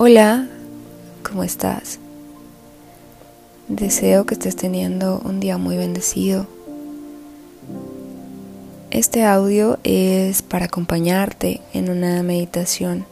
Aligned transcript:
Hola, 0.00 0.46
¿cómo 1.28 1.42
estás? 1.42 1.98
Deseo 3.66 4.26
que 4.26 4.34
estés 4.34 4.54
teniendo 4.54 5.20
un 5.24 5.40
día 5.40 5.58
muy 5.58 5.76
bendecido. 5.76 6.46
Este 8.92 9.24
audio 9.24 9.80
es 9.82 10.42
para 10.42 10.66
acompañarte 10.66 11.60
en 11.72 11.90
una 11.90 12.22
meditación 12.22 13.06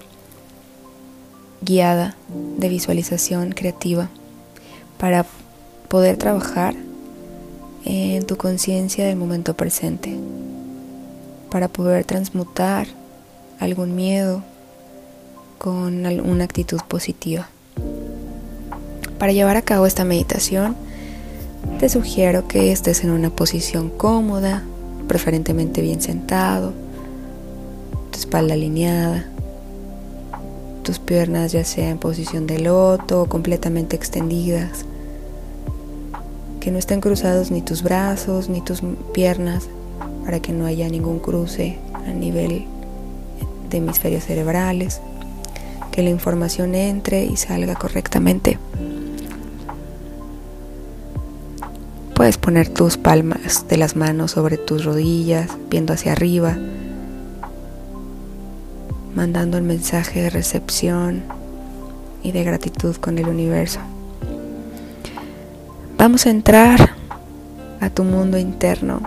guiada 1.60 2.14
de 2.56 2.68
visualización 2.68 3.50
creativa 3.50 4.08
para 4.96 5.26
poder 5.88 6.16
trabajar 6.18 6.76
en 7.84 8.24
tu 8.26 8.36
conciencia 8.36 9.04
del 9.04 9.16
momento 9.16 9.54
presente, 9.54 10.16
para 11.50 11.66
poder 11.66 12.04
transmutar 12.04 12.86
algún 13.58 13.96
miedo, 13.96 14.44
con 15.58 16.06
una 16.06 16.44
actitud 16.44 16.80
positiva. 16.88 17.48
Para 19.18 19.32
llevar 19.32 19.56
a 19.56 19.62
cabo 19.62 19.86
esta 19.86 20.04
meditación, 20.04 20.76
te 21.78 21.88
sugiero 21.88 22.48
que 22.48 22.72
estés 22.72 23.02
en 23.04 23.10
una 23.10 23.30
posición 23.30 23.90
cómoda, 23.90 24.62
preferentemente 25.08 25.82
bien 25.82 26.00
sentado, 26.00 26.72
tu 28.10 28.18
espalda 28.18 28.54
alineada, 28.54 29.26
tus 30.82 30.98
piernas 30.98 31.52
ya 31.52 31.64
sea 31.64 31.90
en 31.90 31.98
posición 31.98 32.46
de 32.46 32.60
loto 32.60 33.22
o 33.22 33.26
completamente 33.26 33.96
extendidas, 33.96 34.84
que 36.60 36.70
no 36.70 36.78
estén 36.78 37.00
cruzados 37.00 37.50
ni 37.50 37.62
tus 37.62 37.82
brazos 37.82 38.48
ni 38.48 38.60
tus 38.60 38.82
piernas 39.12 39.68
para 40.24 40.40
que 40.40 40.52
no 40.52 40.66
haya 40.66 40.88
ningún 40.88 41.18
cruce 41.18 41.78
a 41.94 42.12
nivel 42.12 42.66
de 43.70 43.78
hemisferios 43.78 44.24
cerebrales 44.24 45.00
que 45.96 46.02
la 46.02 46.10
información 46.10 46.74
entre 46.74 47.24
y 47.24 47.38
salga 47.38 47.74
correctamente. 47.74 48.58
Puedes 52.14 52.36
poner 52.36 52.68
tus 52.68 52.98
palmas 52.98 53.66
de 53.66 53.78
las 53.78 53.96
manos 53.96 54.32
sobre 54.32 54.58
tus 54.58 54.84
rodillas, 54.84 55.56
viendo 55.70 55.94
hacia 55.94 56.12
arriba, 56.12 56.54
mandando 59.14 59.56
el 59.56 59.62
mensaje 59.64 60.20
de 60.20 60.28
recepción 60.28 61.22
y 62.22 62.32
de 62.32 62.44
gratitud 62.44 62.96
con 62.96 63.16
el 63.16 63.28
universo. 63.28 63.80
Vamos 65.96 66.26
a 66.26 66.30
entrar 66.30 66.90
a 67.80 67.88
tu 67.88 68.04
mundo 68.04 68.36
interno 68.36 69.00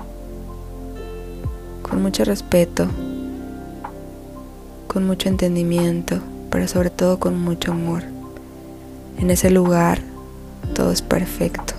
con 1.83 2.01
mucho 2.01 2.25
respeto, 2.25 2.87
con 4.87 5.05
mucho 5.05 5.29
entendimiento 5.29 6.19
pero 6.49 6.67
sobre 6.67 6.89
todo 6.89 7.19
con 7.19 7.39
mucho 7.39 7.71
amor. 7.71 8.03
En 9.17 9.31
ese 9.31 9.49
lugar 9.49 9.99
todo 10.73 10.91
es 10.91 11.01
perfecto. 11.01 11.73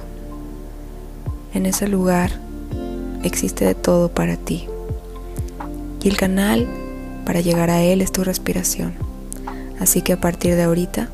En 1.55 1.67
ese 1.67 1.89
lugar 1.89 2.31
existe 3.23 3.65
de 3.65 3.75
todo 3.75 4.09
para 4.09 4.37
ti. 4.37 4.67
Y 6.03 6.09
el 6.09 6.17
canal 6.17 6.67
para 7.25 7.41
llegar 7.41 7.71
a 7.71 7.83
él 7.83 8.03
es 8.03 8.13
tu 8.13 8.25
respiración. 8.25 8.93
Así 9.79 10.03
que 10.03 10.13
a 10.13 10.21
partir 10.21 10.55
de 10.57 10.65
ahorita, 10.65 11.09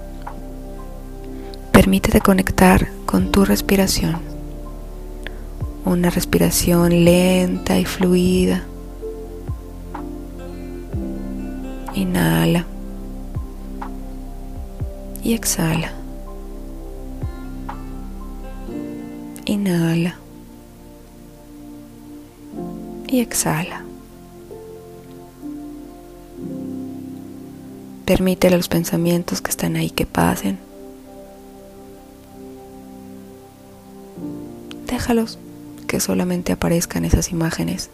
permítete 1.72 2.20
conectar 2.20 2.88
con 3.06 3.30
tu 3.30 3.44
respiración. 3.44 4.16
Una 5.84 6.10
respiración 6.10 7.04
lenta 7.04 7.78
y 7.78 7.84
fluida. 7.84 8.64
Inhala 11.94 12.66
y 15.26 15.34
exhala. 15.34 15.90
Inhala 19.44 20.16
y 23.08 23.18
exhala. 23.18 23.84
Permite 28.04 28.50
los 28.50 28.68
pensamientos 28.68 29.40
que 29.40 29.50
están 29.50 29.74
ahí 29.74 29.90
que 29.90 30.06
pasen. 30.06 30.60
Déjalos 34.86 35.40
que 35.88 35.98
solamente 35.98 36.52
aparezcan 36.52 37.04
esas 37.04 37.32
imágenes, 37.32 37.90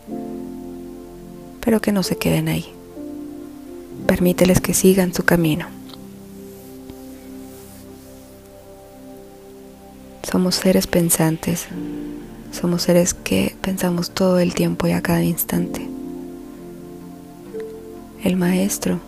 pero 1.64 1.80
que 1.80 1.92
no 1.92 2.02
se 2.02 2.18
queden 2.18 2.48
ahí. 2.48 2.66
Permíteles 4.06 4.60
que 4.60 4.74
sigan 4.74 5.14
su 5.14 5.24
camino. 5.24 5.81
Somos 10.32 10.54
seres 10.54 10.86
pensantes, 10.86 11.66
somos 12.52 12.80
seres 12.80 13.12
que 13.12 13.54
pensamos 13.60 14.12
todo 14.12 14.38
el 14.38 14.54
tiempo 14.54 14.86
y 14.86 14.92
a 14.92 15.02
cada 15.02 15.22
instante. 15.22 15.86
El 18.24 18.36
maestro 18.36 18.98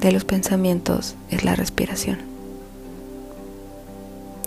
de 0.00 0.12
los 0.12 0.24
pensamientos 0.24 1.16
es 1.28 1.44
la 1.44 1.56
respiración. 1.56 2.18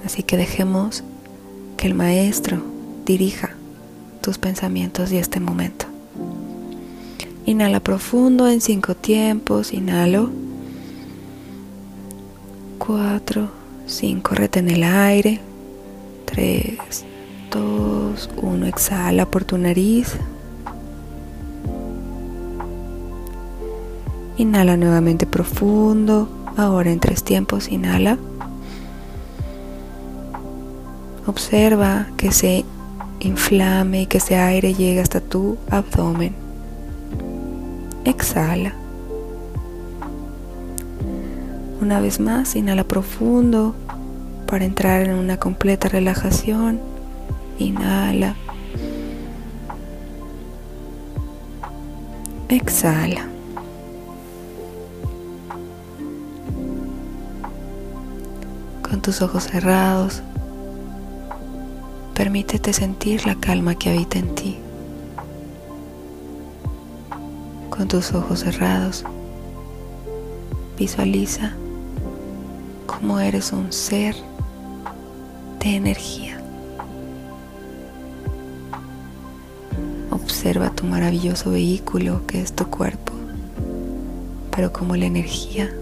Así 0.05 0.23
que 0.23 0.37
dejemos 0.37 1.03
que 1.75 1.87
el 1.87 1.93
maestro 1.93 2.63
dirija 3.05 3.49
tus 4.21 4.37
pensamientos 4.37 5.11
y 5.11 5.17
este 5.17 5.41
momento. 5.41 5.87
Inhala 7.45 7.81
profundo 7.81 8.47
en 8.47 8.61
cinco 8.61 8.95
tiempos. 8.95 9.73
Inhalo. 9.73 10.29
Cuatro 12.79 13.62
5. 13.93 14.35
Retén 14.35 14.69
el 14.69 14.83
aire. 14.83 15.39
3, 16.25 16.77
2, 17.51 18.29
1. 18.41 18.65
Exhala 18.65 19.25
por 19.27 19.45
tu 19.45 19.57
nariz. 19.57 20.15
Inhala 24.37 24.77
nuevamente 24.77 25.27
profundo. 25.27 26.27
Ahora 26.57 26.91
en 26.91 26.99
tres 26.99 27.23
tiempos. 27.23 27.69
Inhala. 27.69 28.17
Observa 31.27 32.07
que 32.17 32.31
se 32.31 32.65
inflame 33.19 34.01
y 34.01 34.05
que 34.07 34.17
ese 34.17 34.37
aire 34.37 34.73
llegue 34.73 35.01
hasta 35.01 35.21
tu 35.21 35.57
abdomen. 35.69 36.33
Exhala. 38.05 38.73
Una 41.79 41.99
vez 41.99 42.19
más, 42.19 42.55
inhala 42.55 42.85
profundo 42.85 43.75
para 44.53 44.65
entrar 44.65 45.01
en 45.01 45.15
una 45.15 45.37
completa 45.37 45.89
relajación. 45.89 46.79
Inhala. 47.57 48.35
Exhala. 52.49 53.27
Con 58.87 59.01
tus 59.01 59.23
ojos 59.23 59.45
cerrados, 59.45 60.21
permítete 62.13 62.73
sentir 62.73 63.25
la 63.25 63.33
calma 63.33 63.73
que 63.73 63.89
habita 63.89 64.19
en 64.19 64.35
ti. 64.35 64.59
Con 67.71 67.87
tus 67.87 68.13
ojos 68.13 68.41
cerrados, 68.41 69.03
visualiza 70.77 71.53
como 72.85 73.19
eres 73.19 73.51
un 73.51 73.73
ser 73.73 74.15
energía. 75.69 76.40
Observa 80.12 80.69
tu 80.69 80.85
maravilloso 80.85 81.51
vehículo 81.51 82.25
que 82.28 82.41
es 82.41 82.53
tu 82.53 82.66
cuerpo, 82.66 83.13
pero 84.56 84.72
como 84.72 84.96
la 84.96 85.06
energía 85.06 85.74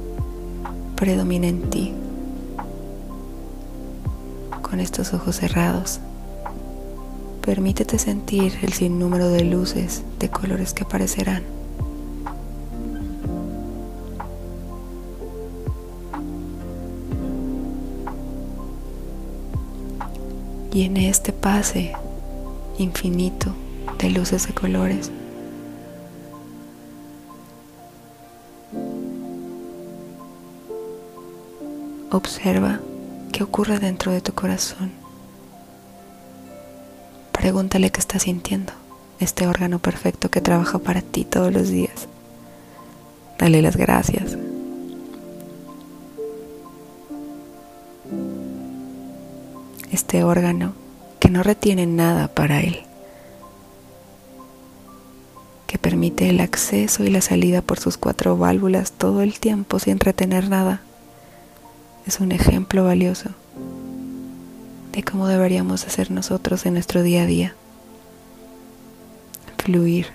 predomina 0.96 1.48
en 1.48 1.70
ti. 1.70 1.94
Con 4.62 4.80
estos 4.80 5.14
ojos 5.14 5.38
cerrados, 5.38 6.00
permítete 7.46 7.98
sentir 8.00 8.54
el 8.62 8.72
sinnúmero 8.74 9.30
de 9.30 9.44
luces 9.44 10.04
de 10.20 10.30
colores 10.30 10.74
que 10.74 10.84
aparecerán. 10.84 11.61
Y 20.74 20.84
en 20.86 20.98
este 20.98 21.34
pase 21.34 21.94
infinito 22.78 23.54
de 24.00 24.10
luces 24.10 24.48
de 24.48 24.54
colores. 24.54 25.12
Observa 32.12 32.80
qué 33.32 33.44
ocurre 33.44 33.80
dentro 33.80 34.12
de 34.12 34.22
tu 34.22 34.34
corazón. 34.34 34.92
Pregúntale 37.32 37.90
qué 37.90 38.00
está 38.00 38.20
sintiendo, 38.20 38.74
este 39.20 39.48
órgano 39.48 39.80
perfecto 39.80 40.30
que 40.30 40.42
trabaja 40.42 40.80
para 40.80 41.02
ti 41.02 41.26
todos 41.26 41.54
los 41.54 41.70
días. 41.70 42.08
Dale 43.40 43.62
las 43.62 43.78
gracias. 43.78 44.38
Este 50.12 50.26
órgano 50.26 50.74
que 51.22 51.30
no 51.30 51.42
retiene 51.42 51.86
nada 51.86 52.28
para 52.28 52.60
él, 52.60 52.82
que 55.68 55.78
permite 55.78 56.28
el 56.28 56.42
acceso 56.42 57.06
y 57.06 57.10
la 57.10 57.22
salida 57.22 57.62
por 57.62 57.80
sus 57.80 57.96
cuatro 57.96 58.36
válvulas 58.36 58.92
todo 58.92 59.22
el 59.22 59.40
tiempo 59.40 59.80
sin 59.80 60.02
retener 60.02 60.50
nada, 60.50 60.82
es 62.06 62.20
un 62.20 62.34
ejemplo 62.34 62.84
valioso 62.84 63.30
de 64.92 65.02
cómo 65.02 65.28
deberíamos 65.28 65.88
hacer 65.88 66.12
nosotros 66.12 66.66
en 66.66 66.74
nuestro 66.74 67.04
día 67.04 67.22
a 67.22 67.26
día. 67.26 67.56
Fluir 69.60 70.08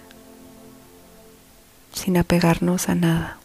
sin 1.94 2.18
apegarnos 2.18 2.90
a 2.90 2.94
nada. 2.94 3.38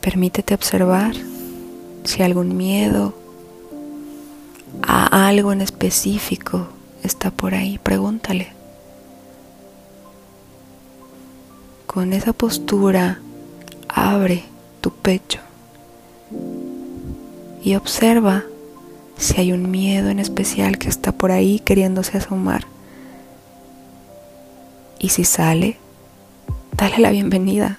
Permítete 0.00 0.54
observar 0.54 1.35
si 2.06 2.22
algún 2.22 2.56
miedo 2.56 3.14
a 4.82 5.28
algo 5.28 5.52
en 5.52 5.60
específico 5.60 6.68
está 7.02 7.30
por 7.30 7.54
ahí. 7.54 7.78
Pregúntale. 7.78 8.48
Con 11.86 12.12
esa 12.12 12.32
postura, 12.32 13.20
abre 13.88 14.44
tu 14.80 14.90
pecho 14.92 15.40
y 17.62 17.74
observa 17.74 18.44
si 19.16 19.40
hay 19.40 19.52
un 19.52 19.70
miedo 19.70 20.10
en 20.10 20.18
especial 20.18 20.78
que 20.78 20.88
está 20.88 21.12
por 21.12 21.32
ahí 21.32 21.58
queriéndose 21.60 22.18
asomar. 22.18 22.66
Y 24.98 25.08
si 25.08 25.24
sale, 25.24 25.78
dale 26.76 26.98
la 26.98 27.10
bienvenida. 27.10 27.78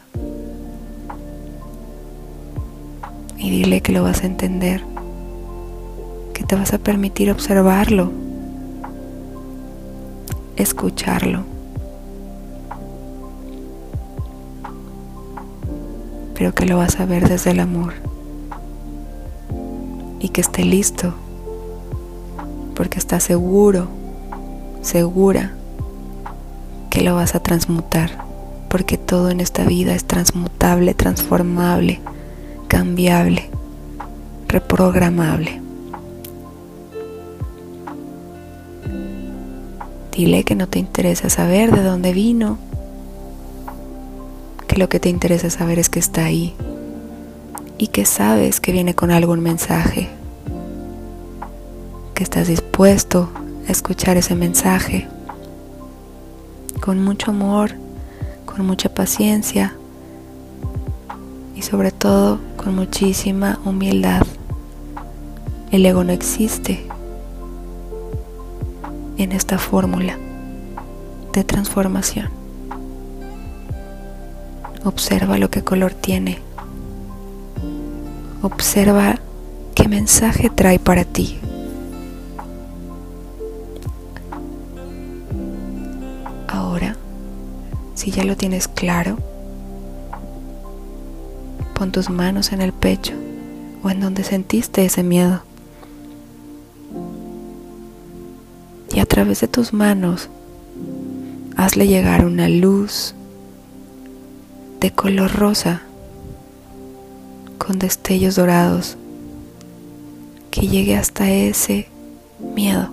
Y 3.37 3.49
dile 3.49 3.81
que 3.81 3.91
lo 3.91 4.03
vas 4.03 4.23
a 4.23 4.25
entender, 4.25 4.83
que 6.33 6.43
te 6.43 6.55
vas 6.55 6.73
a 6.73 6.77
permitir 6.77 7.31
observarlo, 7.31 8.11
escucharlo. 10.55 11.43
Pero 16.33 16.53
que 16.53 16.65
lo 16.65 16.77
vas 16.77 16.99
a 16.99 17.05
ver 17.05 17.27
desde 17.27 17.51
el 17.51 17.59
amor 17.59 17.93
y 20.19 20.29
que 20.29 20.41
esté 20.41 20.63
listo, 20.63 21.13
porque 22.75 22.97
está 22.97 23.19
seguro, 23.19 23.87
segura 24.81 25.53
que 26.89 27.01
lo 27.01 27.15
vas 27.15 27.35
a 27.35 27.39
transmutar, 27.39 28.25
porque 28.69 28.97
todo 28.97 29.29
en 29.29 29.39
esta 29.39 29.63
vida 29.63 29.93
es 29.93 30.05
transmutable, 30.05 30.93
transformable, 30.93 31.99
cambiable, 32.67 33.49
reprogramable. 34.47 35.61
Dile 40.11 40.43
que 40.43 40.55
no 40.55 40.67
te 40.67 40.79
interesa 40.79 41.29
saber 41.29 41.71
de 41.71 41.83
dónde 41.83 42.11
vino, 42.11 42.57
que 44.67 44.77
lo 44.77 44.89
que 44.89 44.99
te 44.99 45.09
interesa 45.09 45.49
saber 45.49 45.79
es 45.79 45.89
que 45.89 45.99
está 45.99 46.25
ahí 46.25 46.55
y 47.77 47.87
que 47.87 48.05
sabes 48.05 48.59
que 48.59 48.71
viene 48.71 48.95
con 48.95 49.11
algún 49.11 49.41
mensaje, 49.41 50.09
que 52.15 52.23
estás 52.23 52.47
dispuesto 52.47 53.29
a 53.67 53.71
escuchar 53.71 54.17
ese 54.17 54.33
mensaje 54.33 55.07
con 56.81 57.03
mucho 57.03 57.31
amor, 57.31 57.71
con 58.45 58.65
mucha 58.65 58.89
paciencia 58.89 59.75
y 61.55 61.61
sobre 61.61 61.91
todo 61.91 62.39
con 62.67 62.75
muchísima 62.75 63.59
humildad. 63.63 64.27
El 65.71 65.85
ego 65.85 66.03
no 66.03 66.11
existe 66.11 66.85
en 69.17 69.31
esta 69.31 69.57
fórmula 69.57 70.17
de 71.31 71.45
transformación. 71.45 72.29
Observa 74.83 75.37
lo 75.37 75.49
que 75.49 75.63
color 75.63 75.93
tiene 75.93 76.39
Observa 78.41 79.15
qué 79.73 79.87
mensaje 79.87 80.49
trae 80.49 80.77
para 80.77 81.05
ti. 81.05 81.39
Ahora, 86.49 86.97
si 87.95 88.11
ya 88.11 88.25
lo 88.25 88.35
tienes 88.35 88.67
claro, 88.67 89.17
pon 91.77 91.91
tus 91.91 92.09
manos 92.09 92.51
en 92.53 92.61
el 92.61 92.73
pecho 92.73 93.13
o 93.83 93.89
en 93.91 93.99
donde 93.99 94.23
sentiste 94.23 94.83
ese 94.83 95.03
miedo. 95.03 95.41
Y 98.95 98.99
a 98.99 99.05
través 99.05 99.41
de 99.41 99.47
tus 99.47 99.73
manos, 99.73 100.29
hazle 101.55 101.85
llegar 101.85 102.25
una 102.25 102.49
luz 102.49 103.13
de 104.79 104.89
color 104.91 105.31
rosa 105.31 105.83
con 107.59 107.77
destellos 107.77 108.35
dorados 108.35 108.97
que 110.49 110.67
llegue 110.67 110.95
hasta 110.95 111.29
ese 111.29 111.89
miedo. 112.55 112.89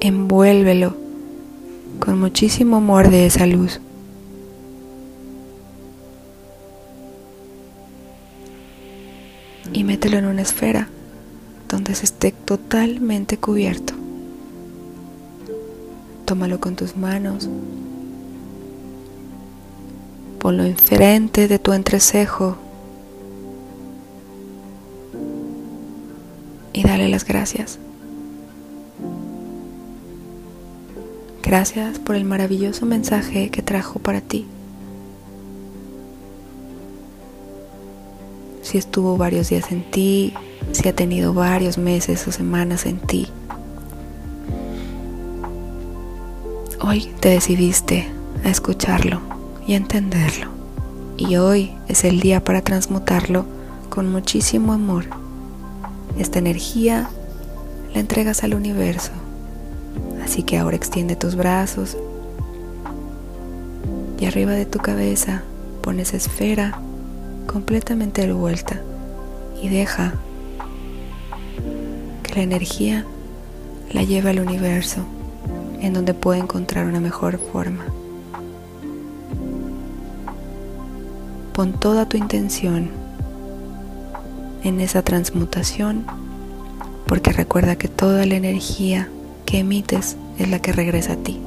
Envuélvelo 0.00 0.94
con 2.00 2.20
muchísimo 2.20 2.76
amor 2.76 3.08
de 3.08 3.24
esa 3.24 3.46
luz. 3.46 3.80
Y 9.72 9.84
mételo 9.84 10.18
en 10.18 10.26
una 10.26 10.42
esfera 10.42 10.88
donde 11.68 11.94
se 11.94 12.04
esté 12.04 12.32
totalmente 12.32 13.38
cubierto. 13.38 13.94
Tómalo 16.24 16.60
con 16.60 16.76
tus 16.76 16.96
manos. 16.96 17.48
Ponlo 20.38 20.64
enfrente 20.64 21.48
de 21.48 21.58
tu 21.58 21.72
entrecejo 21.72 22.56
y 26.72 26.82
dale 26.82 27.08
las 27.08 27.24
gracias. 27.24 27.78
Gracias 31.42 31.98
por 31.98 32.14
el 32.16 32.24
maravilloso 32.24 32.86
mensaje 32.86 33.50
que 33.50 33.62
trajo 33.62 33.98
para 33.98 34.20
ti. 34.20 34.46
Si 38.70 38.78
estuvo 38.78 39.16
varios 39.16 39.48
días 39.48 39.72
en 39.72 39.82
ti, 39.82 40.32
si 40.70 40.88
ha 40.88 40.94
tenido 40.94 41.34
varios 41.34 41.76
meses 41.76 42.28
o 42.28 42.30
semanas 42.30 42.86
en 42.86 43.00
ti. 43.00 43.26
Hoy 46.80 47.10
te 47.18 47.30
decidiste 47.30 48.06
a 48.44 48.48
escucharlo 48.48 49.22
y 49.66 49.72
a 49.72 49.76
entenderlo. 49.76 50.52
Y 51.16 51.34
hoy 51.34 51.72
es 51.88 52.04
el 52.04 52.20
día 52.20 52.44
para 52.44 52.62
transmutarlo 52.62 53.44
con 53.88 54.08
muchísimo 54.08 54.72
amor 54.72 55.06
esta 56.16 56.38
energía 56.38 57.10
la 57.92 57.98
entregas 57.98 58.44
al 58.44 58.54
universo. 58.54 59.10
Así 60.22 60.44
que 60.44 60.58
ahora 60.58 60.76
extiende 60.76 61.16
tus 61.16 61.34
brazos 61.34 61.96
y 64.20 64.26
arriba 64.26 64.52
de 64.52 64.64
tu 64.64 64.78
cabeza 64.78 65.42
pones 65.82 66.14
esfera 66.14 66.80
completamente 67.50 68.24
revuelta 68.24 68.80
y 69.60 69.68
deja 69.68 70.14
que 72.22 72.34
la 72.36 72.42
energía 72.42 73.04
la 73.90 74.04
lleve 74.04 74.30
al 74.30 74.38
universo 74.38 75.04
en 75.80 75.92
donde 75.92 76.14
puede 76.14 76.38
encontrar 76.38 76.86
una 76.86 77.00
mejor 77.00 77.38
forma. 77.38 77.86
Pon 81.52 81.72
toda 81.72 82.08
tu 82.08 82.16
intención 82.16 82.88
en 84.62 84.78
esa 84.78 85.02
transmutación, 85.02 86.04
porque 87.06 87.32
recuerda 87.32 87.74
que 87.74 87.88
toda 87.88 88.26
la 88.26 88.36
energía 88.36 89.08
que 89.44 89.58
emites 89.58 90.16
es 90.38 90.48
la 90.48 90.60
que 90.60 90.72
regresa 90.72 91.14
a 91.14 91.16
ti. 91.16 91.40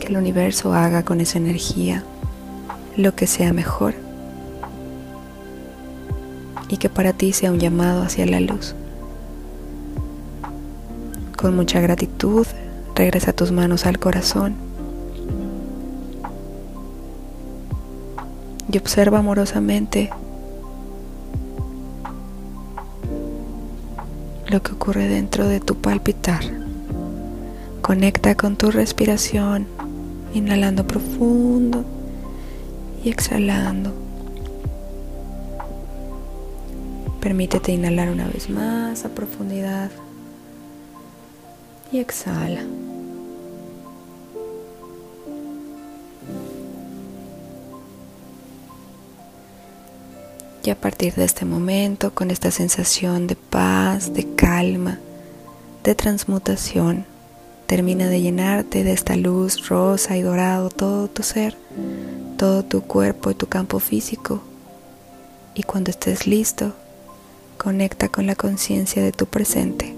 Que 0.00 0.08
el 0.08 0.16
universo 0.16 0.74
haga 0.74 1.04
con 1.04 1.20
esa 1.20 1.38
energía 1.38 2.02
lo 2.96 3.14
que 3.14 3.26
sea 3.26 3.52
mejor 3.52 3.94
y 6.68 6.76
que 6.76 6.88
para 6.88 7.12
ti 7.12 7.32
sea 7.32 7.50
un 7.50 7.58
llamado 7.58 8.02
hacia 8.02 8.26
la 8.26 8.40
luz. 8.40 8.74
Con 11.36 11.56
mucha 11.56 11.80
gratitud, 11.80 12.46
regresa 12.94 13.32
tus 13.32 13.50
manos 13.50 13.86
al 13.86 13.98
corazón 13.98 14.54
y 18.70 18.78
observa 18.78 19.18
amorosamente 19.18 20.10
lo 24.48 24.62
que 24.62 24.72
ocurre 24.72 25.08
dentro 25.08 25.48
de 25.48 25.60
tu 25.60 25.76
palpitar. 25.76 26.42
Conecta 27.82 28.36
con 28.36 28.56
tu 28.56 28.70
respiración, 28.70 29.66
inhalando 30.34 30.86
profundo 30.86 31.84
y 33.04 33.10
exhalando. 33.10 33.92
Permítete 37.20 37.72
inhalar 37.72 38.10
una 38.10 38.26
vez 38.26 38.48
más 38.48 39.04
a 39.04 39.10
profundidad 39.10 39.90
y 41.92 41.98
exhala. 41.98 42.62
Y 50.62 50.68
a 50.68 50.74
partir 50.78 51.14
de 51.14 51.24
este 51.24 51.46
momento, 51.46 52.12
con 52.14 52.30
esta 52.30 52.50
sensación 52.50 53.26
de 53.26 53.34
paz, 53.34 54.12
de 54.12 54.34
calma, 54.34 54.98
de 55.84 55.94
transmutación, 55.94 57.06
termina 57.66 58.08
de 58.08 58.20
llenarte 58.20 58.84
de 58.84 58.92
esta 58.92 59.16
luz 59.16 59.68
rosa 59.68 60.16
y 60.16 60.22
dorado 60.22 60.68
todo 60.68 61.08
tu 61.08 61.22
ser, 61.22 61.56
todo 62.40 62.64
tu 62.64 62.80
cuerpo 62.80 63.30
y 63.30 63.34
tu 63.34 63.48
campo 63.48 63.80
físico. 63.80 64.40
Y 65.54 65.62
cuando 65.62 65.90
estés 65.90 66.26
listo, 66.26 66.72
Conecta 67.58 68.08
con 68.08 68.26
la 68.26 68.36
conciencia 68.36 69.02
de 69.02 69.12
tu 69.12 69.26
presente, 69.26 69.94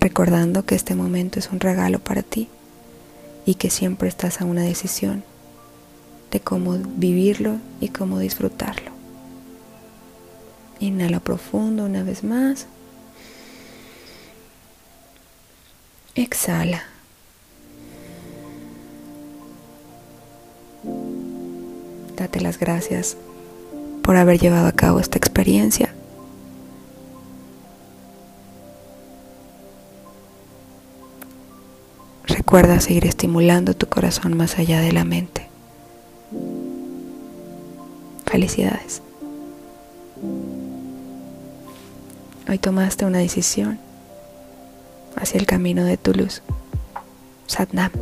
recordando 0.00 0.64
que 0.64 0.74
este 0.74 0.96
momento 0.96 1.38
es 1.38 1.52
un 1.52 1.60
regalo 1.60 2.00
para 2.00 2.22
ti 2.24 2.48
y 3.46 3.54
que 3.54 3.70
siempre 3.70 4.08
estás 4.08 4.40
a 4.40 4.44
una 4.44 4.62
decisión 4.62 5.22
de 6.32 6.40
cómo 6.40 6.76
vivirlo 6.96 7.58
y 7.80 7.90
cómo 7.90 8.18
disfrutarlo. 8.18 8.90
Inhala 10.80 11.20
profundo 11.20 11.84
una 11.84 12.02
vez 12.02 12.24
más. 12.24 12.66
Exhala. 16.16 16.82
Las 22.40 22.58
gracias 22.58 23.16
por 24.02 24.16
haber 24.16 24.38
llevado 24.38 24.66
a 24.66 24.72
cabo 24.72 24.98
esta 24.98 25.18
experiencia 25.18 25.94
Recuerda 32.50 32.80
seguir 32.80 33.06
estimulando 33.06 33.74
tu 33.74 33.86
corazón 33.86 34.36
más 34.36 34.58
allá 34.58 34.80
de 34.80 34.92
la 34.92 35.04
mente. 35.04 35.48
Felicidades. 38.26 39.02
Hoy 42.48 42.58
tomaste 42.58 43.04
una 43.04 43.18
decisión 43.18 43.78
hacia 45.14 45.38
el 45.38 45.46
camino 45.46 45.84
de 45.84 45.96
tu 45.96 46.12
luz. 46.12 46.42
Satnam. 47.46 47.92